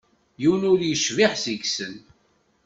[0.41, 1.95] Yiwen ur yecbiḥ seg-sen.